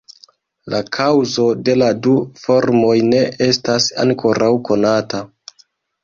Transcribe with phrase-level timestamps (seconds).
[0.73, 2.13] La kaŭzo de la du
[2.43, 3.19] formoj ne
[3.49, 5.21] estas ankoraŭ konata.